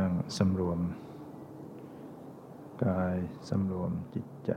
[0.00, 0.80] นั่งสำรวม
[2.84, 3.16] กาย
[3.48, 4.52] สำรวมจิตใจ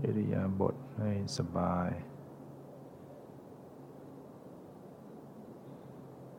[0.00, 1.90] อิริยาบถให้สบาย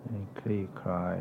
[0.06, 1.18] ให้คลี่คลาย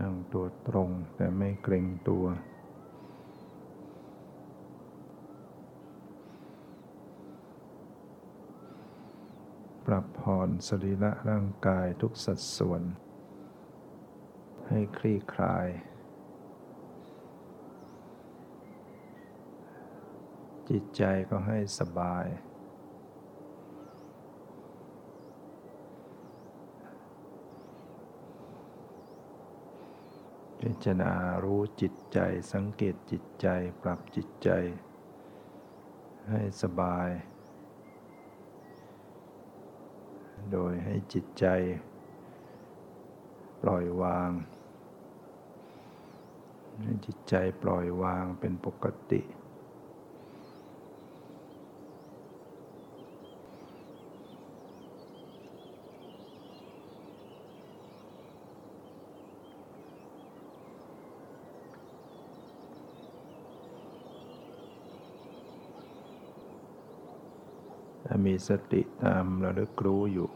[0.00, 2.24] นั่ง ตัวตรง แต่ไม่เกรงตัว
[9.86, 12.82] ปรับผ่อนสรีระร่างกายทุกสัดส่วน
[14.68, 15.68] ให้คลี่คลาย
[20.70, 22.26] จิตใจก็ให้สบาย
[30.66, 31.12] พิจารณา
[31.44, 32.18] รู้จิตใจ
[32.52, 33.46] สังเกตจิตใจ
[33.82, 34.50] ปรับจิตใจ
[36.30, 37.08] ให้สบาย
[40.52, 41.46] โดยให้จิตใจ
[43.62, 44.30] ปล่อยวาง
[46.82, 49.22] ให้จิตใจปล่อยวางเป็นปกติ
[68.25, 70.30] มี สติตามระลึกรู้อยู่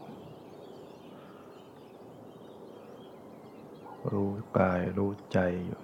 [4.11, 5.80] รู้กายรู้ใจอยู่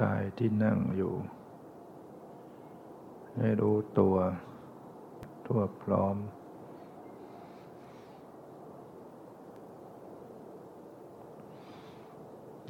[0.00, 1.14] กายที่นั่งอยู่
[3.36, 4.16] ให้รู้ตัว
[5.46, 6.16] ทั่วพร้อม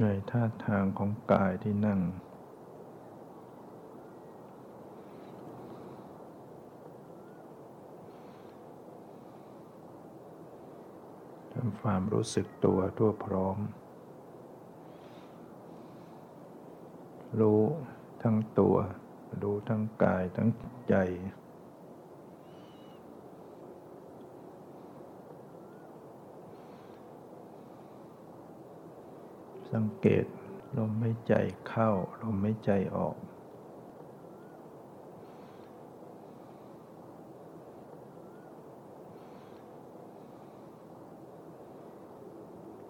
[0.00, 2.00] ในท่าทางของกายที่นั่ง
[11.52, 13.58] ทำความรู้สึกตัวทั่วพร้อม
[17.40, 17.62] รู้
[18.22, 18.76] ทั้งตัว
[19.42, 20.48] รู้ทั้งกายทั้ง
[20.88, 20.94] ใจ
[29.72, 30.26] สังเกต
[30.76, 31.34] ลมไม่ใจ
[31.68, 31.90] เข้า
[32.22, 33.16] ลมไม่ใจออก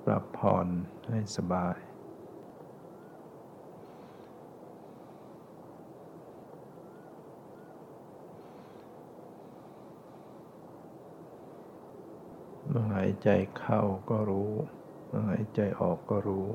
[0.05, 0.67] ปรับผ่อน
[1.09, 1.77] ให้สบาย
[12.95, 13.29] หายใจ
[13.59, 14.53] เข้าก็รู้
[15.07, 16.47] เมื่อหายใจออกก็รู้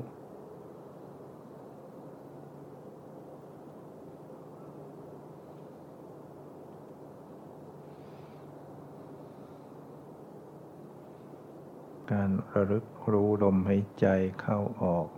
[12.12, 14.06] การระลึกรู้ลมหายใจ
[14.40, 15.08] เข้าออก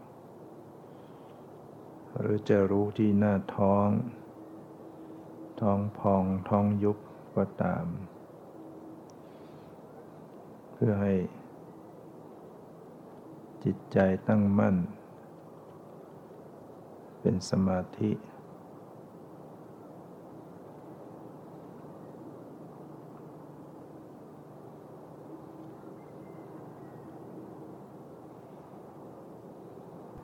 [2.19, 3.88] หรือจะรู้ที่หน้าท้อง
[5.61, 6.99] ท้องพองท้องยุบ
[7.37, 7.87] ก็ตาม
[10.83, 11.15] พื่อให้
[13.65, 13.99] จิตใจ
[14.29, 14.77] ตั้งมั่น
[17.21, 18.11] เป็นสมาธิ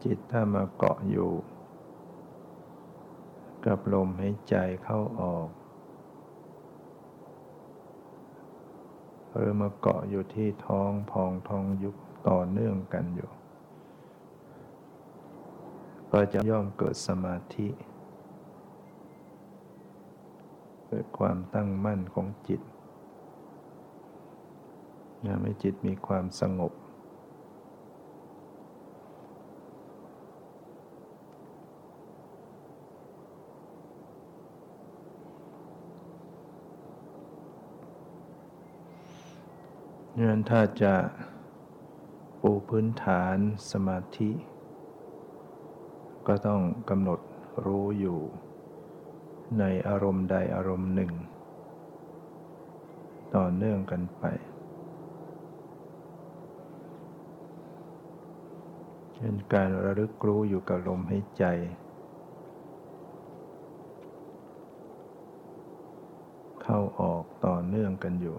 [0.04, 1.30] จิตถ้ามาเกาะอยู่
[3.66, 4.54] กับลมหายใจ
[4.84, 5.48] เข้าออก
[9.36, 11.96] หรือมาเกาะอยู่ที่ท้องพองท้องยุบ
[12.28, 13.30] ต่อเนื่องกันอยู่
[16.12, 17.68] ก็จะย่อมเกิดสมาธิ
[20.86, 22.60] เกิดความตั้งมั่นของจิต
[25.26, 26.72] ทำให้จิตมีความสงบ
[40.26, 40.94] นั้นถ้าจะ
[42.40, 43.36] ปูพื้นฐาน
[43.70, 44.30] สมาธิ
[46.26, 47.20] ก็ต้องกำหนด
[47.64, 48.18] รู้อยู่
[49.58, 51.12] ในอารมณ์ใดอารมณ์หนึ่ง
[53.34, 54.24] ต่อเนื่องกันไป
[59.16, 61.44] เป็นการระลึกรู้อยู่กับลมหายใจ
[66.62, 68.38] เข้าออกต่อเนื่องกันอยู่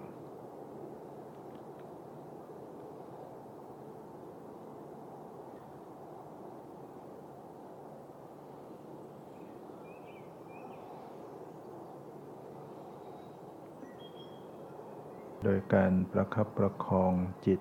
[15.44, 17.13] โดยการประคับประคอง
[17.45, 17.60] จิต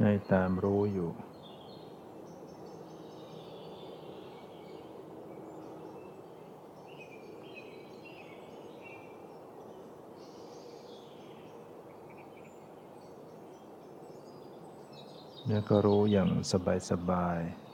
[0.00, 1.10] ให้ตามรู้อยู่
[15.48, 16.30] แล้วก็รู้อย่าง
[16.90, 17.71] สบาย ๆ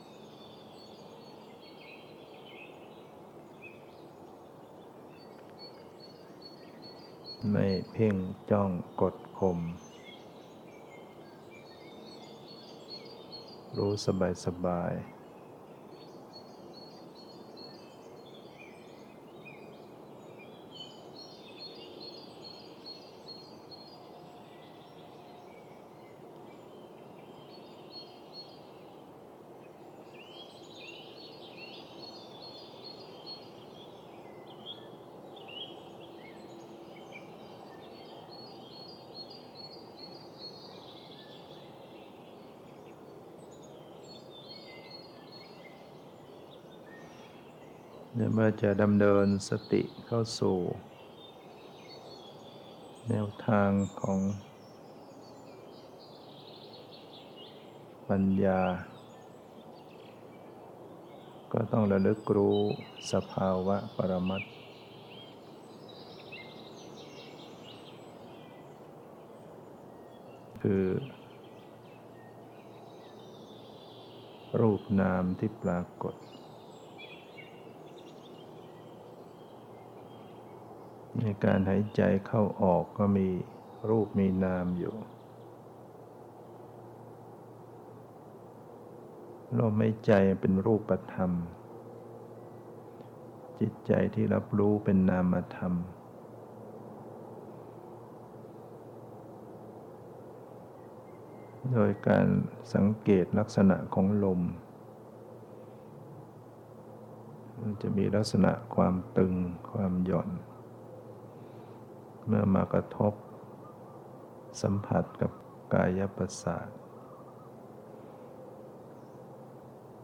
[7.50, 8.16] ไม่เพ่ง
[8.50, 9.58] จ้องกดข่ม
[13.76, 14.92] รู้สบายสบาย
[48.18, 50.58] เมื่อจะดำเนินสติเข้าสู่
[53.08, 53.70] แนวทาง
[54.00, 54.20] ของ
[58.08, 58.60] ปัญญา
[61.52, 62.58] ก็ต้องระลึกรู้
[63.12, 64.42] สภาวะปรมัต
[70.62, 70.84] คือ
[74.60, 76.27] รูปนามที่ปรากฏ
[81.22, 83.28] ในการหายใจเข้าออกก็มี
[83.88, 84.94] รูปมีนามอยู่
[89.58, 91.32] ลมหายใจเป็นรูปธรรม
[93.60, 95.74] จิตใจที่รับรู้เป็นนามธรรม
[101.72, 102.26] โดยการ
[102.74, 104.40] สังเกตลักษณะของลม
[107.60, 109.34] มันจะมีลักษณะความตึง
[109.70, 110.30] ความหย่อน
[112.30, 113.12] เมื่อมากระทบ
[114.62, 115.32] สัมผัสกับ
[115.74, 116.68] กายประสาท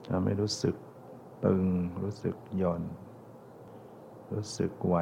[0.06, 0.74] ทำให้รู้สึก
[1.44, 1.64] ตึง
[2.02, 2.82] รู้สึกหย่อน
[4.32, 4.96] รู้สึกไหว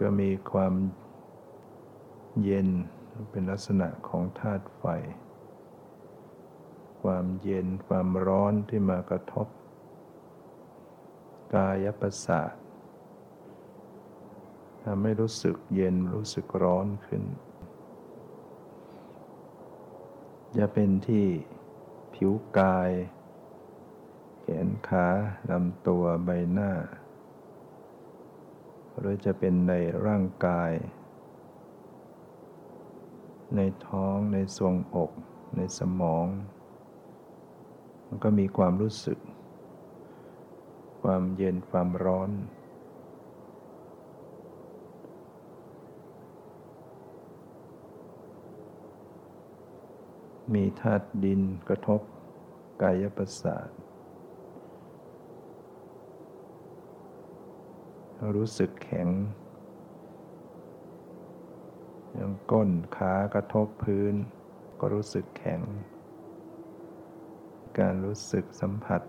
[0.00, 0.74] ก็มีความ
[2.42, 2.68] เย็น
[3.30, 4.84] เป็นลักษณะของธาตุไฟ
[7.02, 9.48] ความเย็นความร้อนที่มากระทบ
[11.54, 12.52] กายประสาท
[14.84, 17.22] ทำให้รู้สึกเย็นรู้สึกร้อนขึ้น
[20.58, 21.26] จะเป็นที่
[22.14, 22.90] ผิวกาย
[24.40, 25.06] แขนขา
[25.50, 26.72] ลำตัวใบหน้า
[28.98, 29.72] หรือจะเป็นใน
[30.06, 30.72] ร่างกาย
[33.56, 35.12] ในท้องในทรวงอก
[35.56, 36.26] ในสมอง
[38.06, 39.18] มันก็มีความรู้สึก
[41.02, 42.30] ความเย็นความร้อน
[50.54, 52.00] มีธาตุดินกระทบ
[52.82, 53.68] กายประสาท
[58.36, 59.08] รู้สึกแข็ง
[62.28, 64.14] งก้นขากระทบพื้น
[64.80, 65.60] ก็รู้สึกแข็ง
[67.78, 69.02] การรู้สึกสัมผัส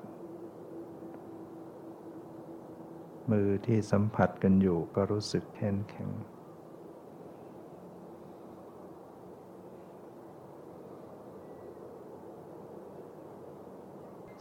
[3.31, 6.09] มือที่สัมผัสกันอยู่ก็รู้สึกแข็งแข็ง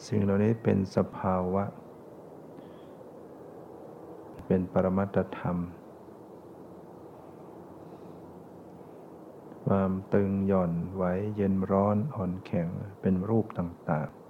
[0.07, 1.65] สิ่งเหล่านี้เป็นสภาวะ
[4.47, 5.59] เป็นปรมัตธรรม
[9.67, 11.03] ความตึงหย่อนไหว
[11.37, 12.69] เย็นร้อนอ่อนแข็ง
[13.01, 14.25] เป็นรูปต่างๆ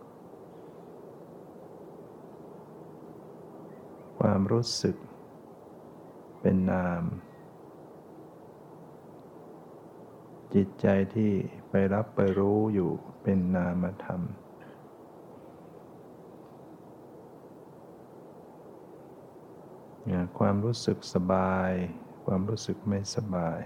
[4.18, 4.96] ความรู้สึก
[6.40, 7.02] เป็นนาม
[10.54, 11.32] จิตใจที่
[11.70, 14.22] ไปรับไปรู้อยู่เป็นนามธรรม
[20.38, 21.70] ความรู้สึกสบาย
[22.24, 23.60] ความรู้สึกไม่สบาย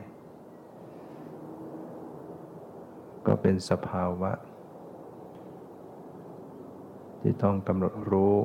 [3.27, 4.33] ก็เป็นสภาวะ
[7.21, 8.37] ที่ต้องกำหนดรู้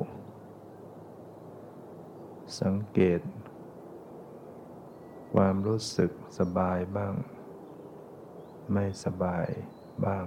[2.60, 3.20] สังเกต
[5.34, 7.14] ความรู้สึกสบายบ้าง
[8.72, 9.46] ไม่สบาย
[10.04, 10.26] บ้าง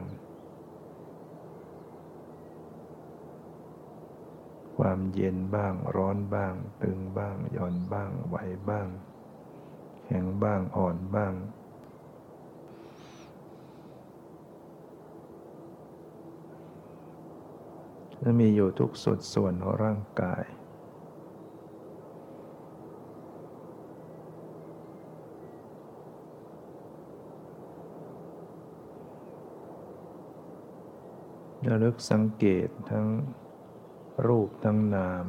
[4.78, 8.36] ความเย็นบ้างร้อนบ้าง ตึงบ้างหย่อนบ้างไหว
[8.70, 8.88] บ้าง
[10.06, 11.34] แข็งบ้างอ่อนบ้าง
[18.28, 20.44] และมีอยู่ทุกส่วนส่วนของร่างกาย
[31.70, 33.08] ระลึกสังเกตทั้ง
[34.28, 35.26] รูปทั้งนาม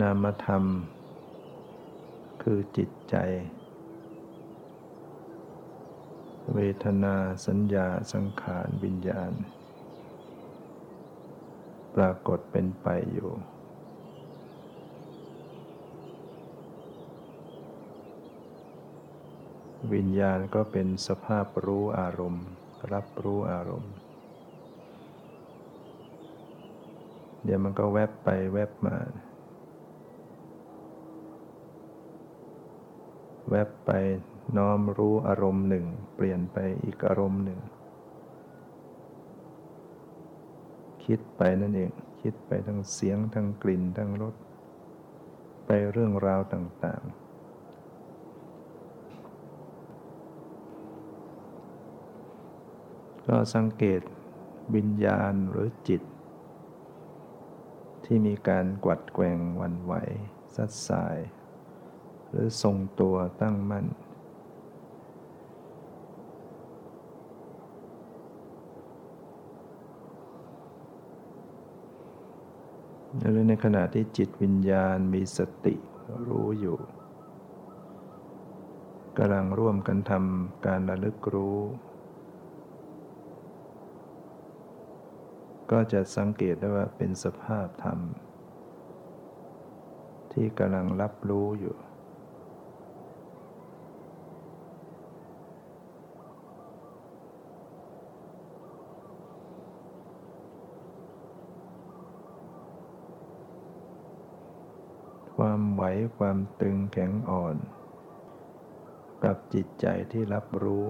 [0.00, 0.64] นามธรรม
[2.42, 3.16] คือจิตใจ
[6.52, 9.32] เวทนาสัญญาสังขารวิญญาณ
[11.94, 13.30] ปรากฏเป็นไปอยู่
[19.92, 22.46] วิญญาณก็เป็นสภาพรู้อารมณ์
[22.92, 23.94] รับรู้อารมณ์
[27.44, 28.96] เดี๋ยวมันก็แวบไปแวบมา
[33.50, 33.90] แวบไป
[34.56, 37.60] น้อมรู้อารมณ์หนึ่ง เปลี่ยนไปอีกอารมณ์หนึ่ง
[41.04, 44.34] คิดไปนั่นเอง คิดไปทั้งเสียงทั้งกลิ่นทั้งรส
[45.66, 47.24] ไปเรื่องราวต่าง ๆ
[53.26, 54.02] ก็สังเกต
[54.74, 56.02] วิญญาณหรือจิต
[58.04, 59.92] ที่มีการกวัดแกงวันไหว
[60.56, 61.18] สัดสาย
[62.28, 63.86] หรือทรงตัวตั้งมั่น
[73.30, 75.74] หรือในขณะที่จิตวิญญาณมีสติ
[76.28, 76.78] รู้อยู่
[79.18, 81.58] กำลังร่วมกันทำการระลึกรู้
[85.70, 87.98] ก็จะสังเกตได้ว่าเป็นสภาพธรรม
[90.32, 91.76] ที่กำลังรับรู้อยู่
[105.36, 105.82] ความไหว
[106.18, 107.56] ความตึงแข็งอ่อน
[109.24, 110.84] กับจิตใจที่รับรู้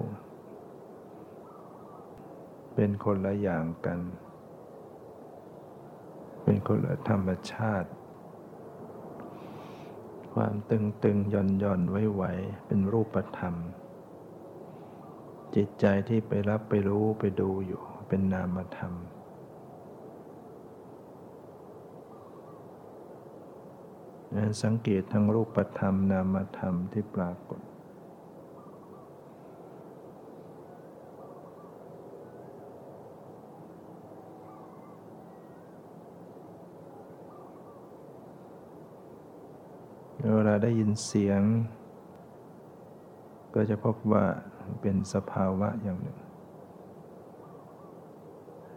[2.75, 3.99] เป็นคนละอย่างกัน
[6.43, 7.89] เป็นคนละธรรมชาติ
[10.33, 12.23] ความตึงตึงหย่อนหย่อนไว้ไหว
[12.65, 13.55] เป็นรูปธรรม
[15.55, 18.93] จิตใจที่ไปรับไปรู้ไปดูอยู่เป็นนามธรรม
[24.63, 27.61] สังเกตทั้งรูปธรรมนามธรรมที่ปรากฏ
[40.35, 41.41] เวลาได้ยินเสียง
[43.55, 44.25] ก็จะพบว่า
[44.81, 46.19] เป็นสภาวะอย่างหนึ่ง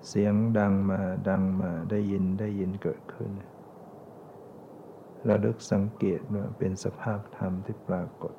[0.09, 3.31] เสียงดังมาดังมาได้ยินได้ยินเกิดขึ้น
[5.27, 8.35] ระลึกสังเกตว่าเป็นสภาพธรรมที่ปรากฏ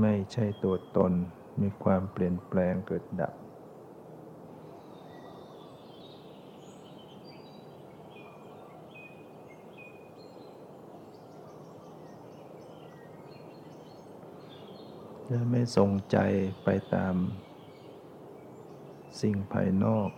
[0.00, 1.12] ไม่ใช่ตัวตน
[1.60, 3.34] มีความเปลี่ยนแปลงเกิดดับ
[15.28, 16.18] จะไม่ส่งใจ
[16.64, 17.14] ไปตาม
[19.20, 20.10] สิ่งภายนอก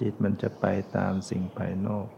[0.00, 0.64] จิตมันจะไป
[0.96, 2.08] ตามสิ่งภายนอก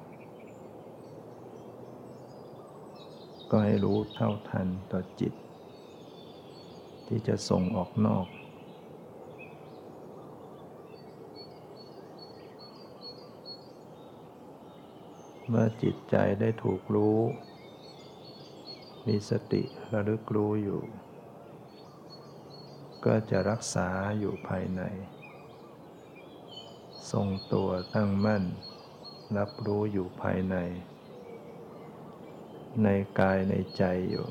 [3.50, 5.33] ก็ให้รู้เท่าทันต่อจิต
[7.06, 8.26] ที่จะส่งออกนอก
[15.50, 17.21] มมื่อจิตใจได้ถูกรู้
[19.06, 20.83] มีสติระลึกรู้อยู่
[23.04, 24.83] ก็จะรักษาอยู่ภายใน
[27.12, 28.44] ทรงตัวตั้งมั่น
[29.36, 30.56] รับรู้อยู่ภายใน
[32.82, 34.26] ในกายในใจอยู่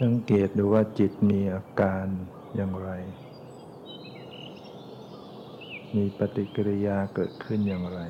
[0.00, 2.06] สัง เกตดูว่าจิตมีอาการ
[2.54, 2.90] อย่างไร
[5.94, 8.00] มีปฏิกิริยาเกิดขึ้นอย่างไร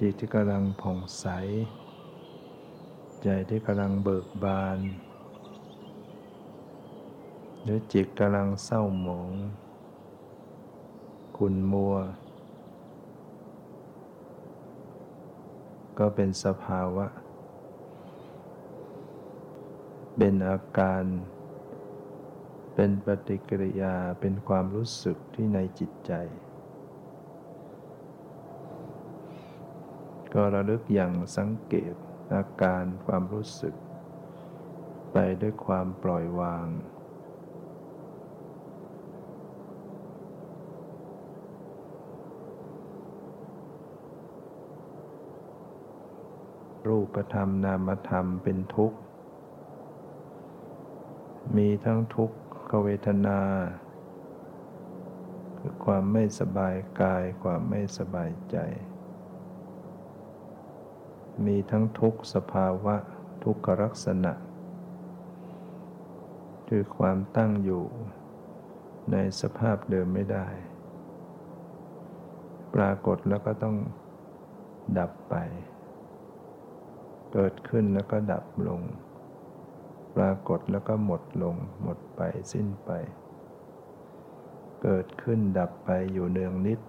[0.00, 1.26] จิตที่กำลังผ่องใส
[3.22, 4.78] ใจที่กำลังเบิกบาน
[7.62, 9.32] หรือจิตกำลังเศร้าหมอง
[11.38, 11.94] คุณมัว
[15.98, 17.06] ก็เป็นสภาวะ
[20.16, 21.04] เป็นอาการ
[22.74, 26.12] เป็นปฏิกิริยาเป็นความรู้สึกที่ในจิตใจ
[30.34, 31.94] ก็ระลึกอย่างสังเกต
[32.34, 33.74] อาการความรู้สึก
[35.12, 36.66] ไปด้วยความปล่อยวาง
[46.96, 48.98] รูปธรรมนามธรรมเป็นทุกข์
[51.56, 52.30] มีทั้งทุก
[52.70, 53.40] ขเวทนา
[55.58, 58.56] คือความไม่สบายกายความไม่สบายใจ
[61.46, 62.96] มีทั้งทุกขสภาวะ
[63.44, 64.32] ทุกขลักษณะ
[66.68, 67.84] คือความตั้งอยู่
[69.12, 70.46] ในสภาพเดิมไม่ได้
[72.74, 73.76] ปรากฏแล้วก็ต้อง
[74.98, 75.36] ดับไป
[77.38, 78.80] เกิดขึ้นแล้วก็ดับลง
[80.16, 82.20] ปรากฏแล้วก็หมดลง หมดไป
[82.52, 82.90] สิ้นไป
[84.82, 86.80] เกิดขึ้นดับไปอยู่เนืองนิด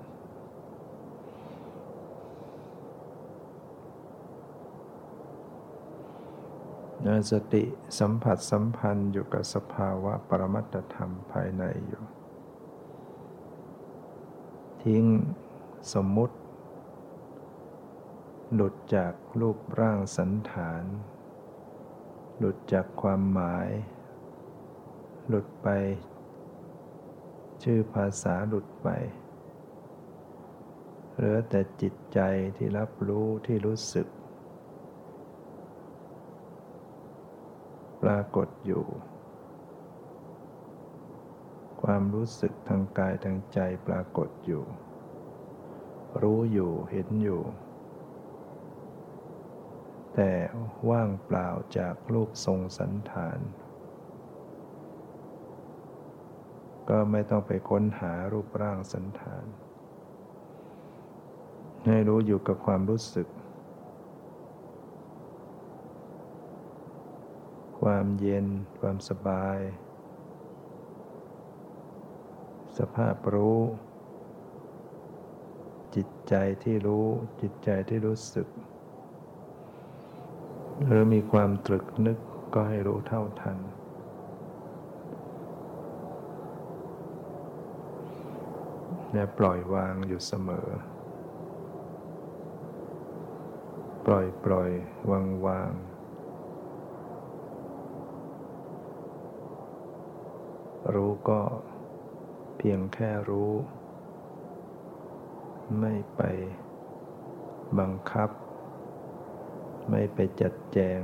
[7.32, 7.64] สติ
[8.00, 12.04] สัมผัสสัมพันธ์อยู่กับสภาวะปรมัตธรรมภายในอยู่
[14.84, 15.04] ทิ้ง
[15.94, 16.37] สมมุติ
[18.54, 20.84] หลุดจากรูปร่างสันฐาน
[22.38, 23.70] หลุดจากความหมาย
[25.28, 25.68] หลุดไป
[27.64, 28.88] ชื่อภาษาหลุดไป
[31.14, 32.20] เหลือแต่จิตใจ
[32.58, 34.08] ที่รับรู้ที่รู้สึก
[38.02, 38.86] ปรากฏอยู่
[41.82, 44.64] ความรู้สึกทางกายทางใจปรากฏอยู่
[46.22, 47.42] รู้อยู่เห็นอยู่
[50.20, 50.34] แต่
[50.90, 53.40] ว่างเปล่าจากรูปทรงสันฐาน
[56.90, 59.46] ก็ไม่ต้องไปค้นหารูปร่างสันฐาน
[61.88, 63.28] ให้รู้อยู่กับความรู้สึก
[67.82, 68.48] ความเย็น
[68.80, 69.60] ความสบาย
[72.78, 73.62] สภาพรู้
[75.96, 77.08] จิตใจที่รู้
[77.42, 78.48] จิตใจที่รู้สึก
[80.86, 82.18] หรือมีความตรึกนึก
[82.54, 83.58] ก็ให้รู้เท่าทัน
[89.14, 90.68] และปล่อยวางอยู่เสมอ
[94.06, 94.72] ปล่อยปล่อย
[95.12, 95.72] วางวาง
[100.96, 101.42] รู้ก็
[102.58, 103.52] เพียงแค่รู้
[105.80, 106.22] ไม่ไป
[107.80, 108.30] บังคับ
[109.90, 111.02] ไม่ไปจัดแจง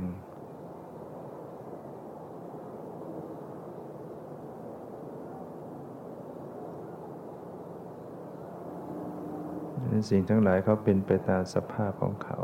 [10.10, 12.38] สิ่งทั้งหลายเขาเป็นไปตามสภาพของเขา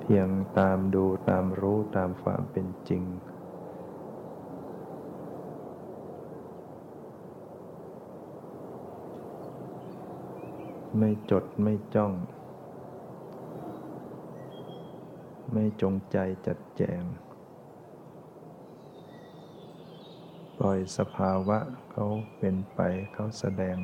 [0.00, 3.02] เพียงตามดูตามรู้ตามความเป็นจริง
[10.98, 12.12] ไม่จดไม่จ้อง
[15.56, 17.02] ไม่จงใจจัดแจง
[20.58, 21.58] ปล่อยสภาวะ
[21.90, 22.06] เขา
[22.38, 22.80] เป็นไป
[23.12, 23.78] เขาแสดง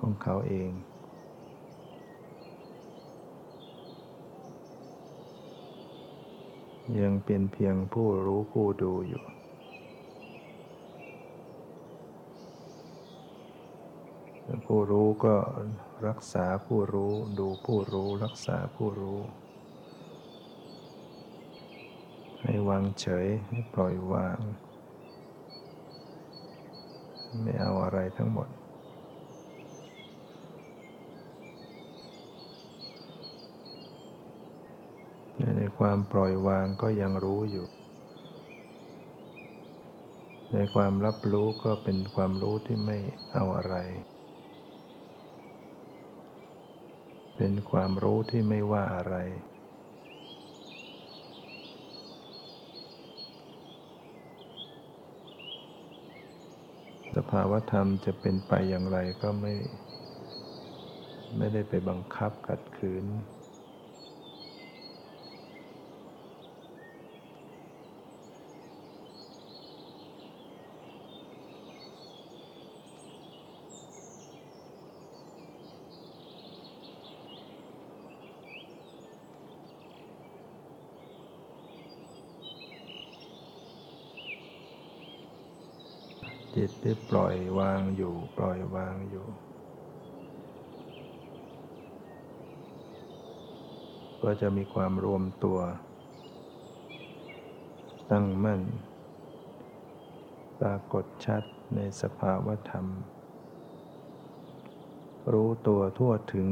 [0.00, 0.70] ของเขาเอง
[7.00, 9.24] ยังเป็นเพียงผู้รู้ผู้ดูอยู่
[14.66, 15.34] ผู้รู้ก็
[16.06, 19.20] รักษาผู้รู้ดูผู้รู้รักษาผู้รู้
[22.46, 24.38] ให้วางเฉยให้ปล่อยวาง
[27.42, 28.48] ไม่เอาอะไรทั้งหมด
[35.56, 37.66] ในความปล่อยวางก็ยังรู้อยู่
[40.52, 42.98] ในความรับรู้ก็เป็นความรู้ที่ไม่
[43.32, 43.76] เอาอะไร
[47.36, 49.16] เป็นความรู้ที่ไม่ว่าอะไร
[57.14, 59.54] สภาวธรรมจะเป็นไปอย่างไรก็ไม่
[61.36, 63.04] ไม่ได้ไปบังคับขัดขืน
[86.66, 89.26] จิตที่ปล่อยวางอยู่ ปล่อยวางอยู่
[94.22, 95.58] ก็จะมีความรวมตัว
[98.10, 98.62] ตั้งมั่น
[100.60, 101.42] ปรากฏชัด
[101.74, 102.86] ในสภาวธรรม
[105.32, 106.48] รู้ตัวทั่วถึง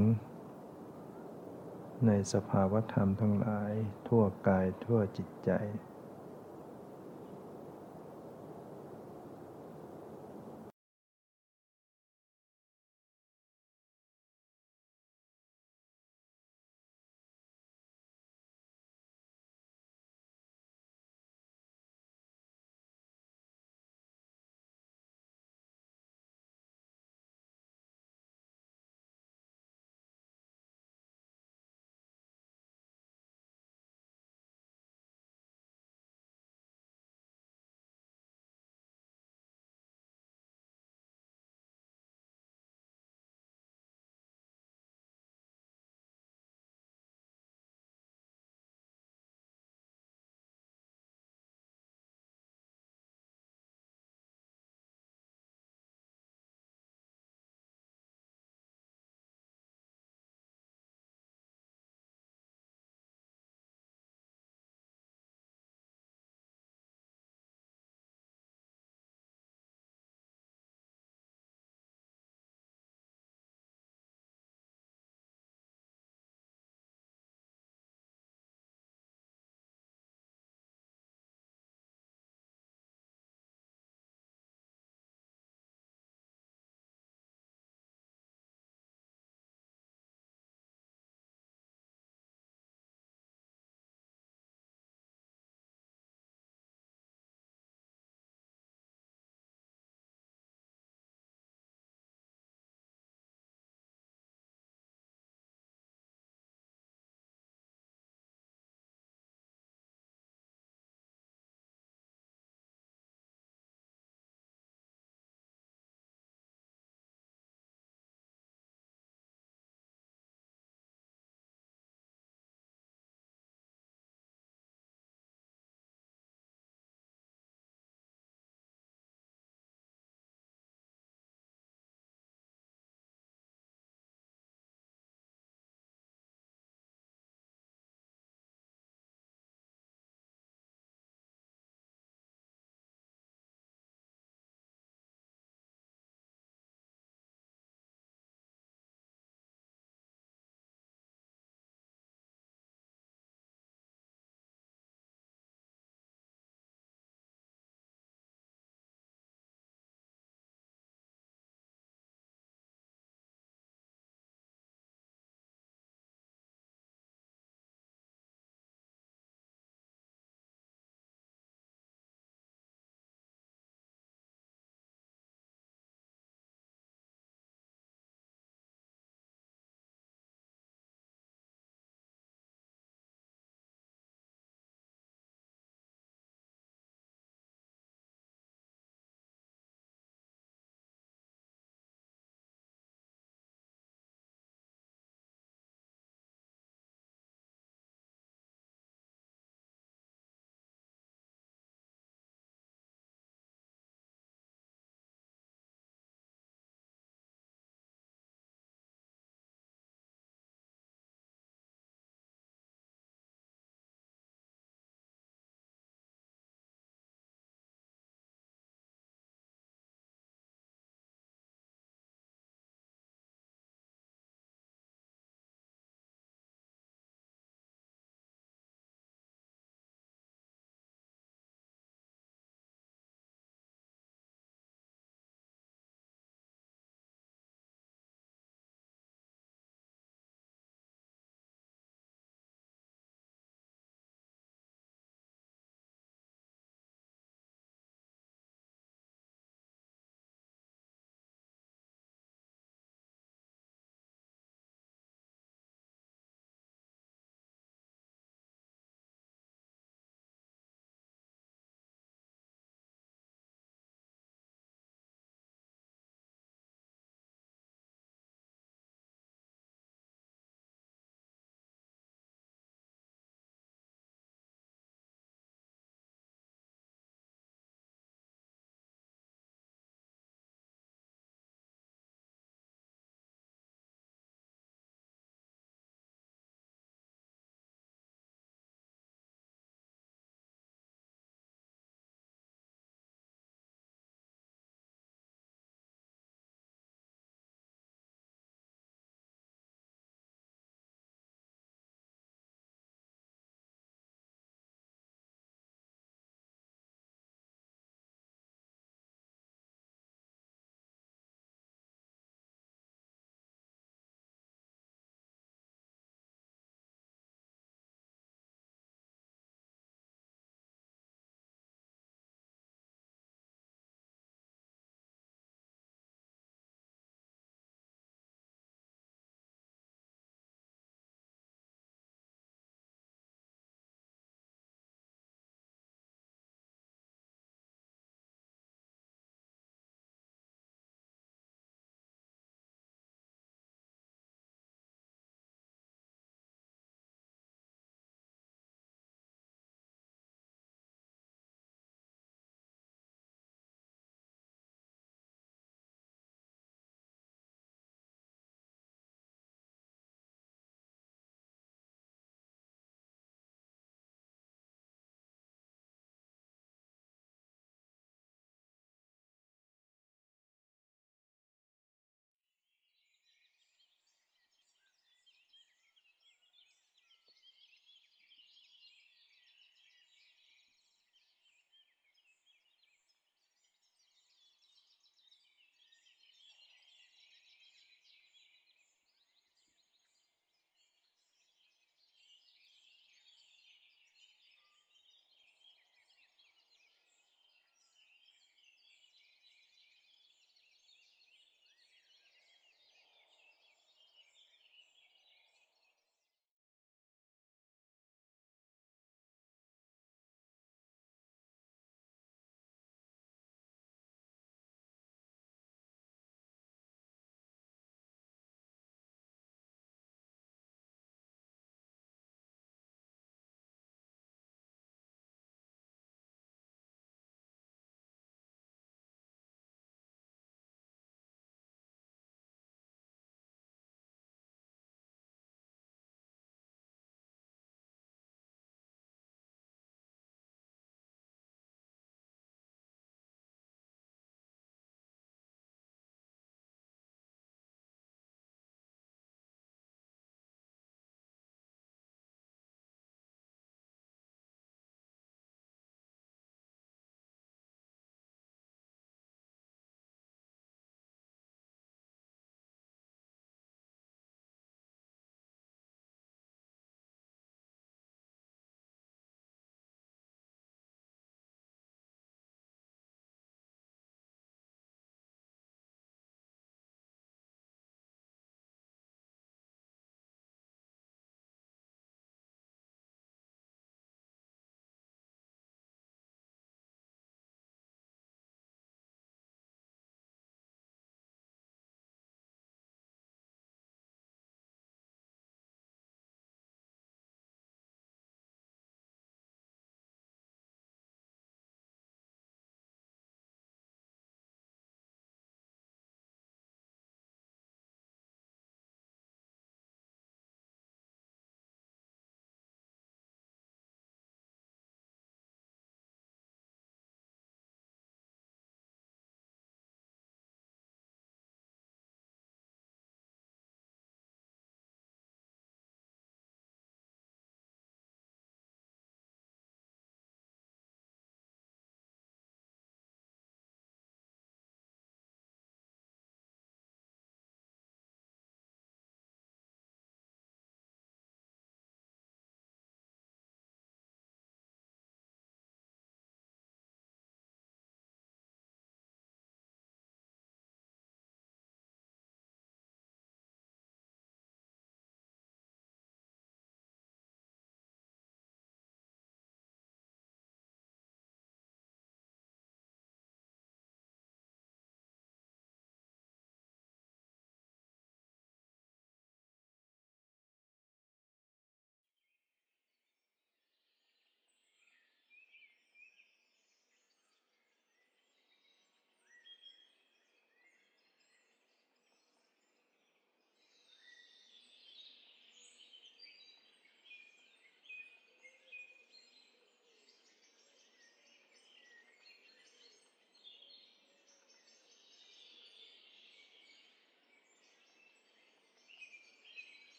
[2.07, 3.73] ในสภาวธรรมทั้งหลาย
[4.09, 5.51] ทั่วกายทั่วจิตใจ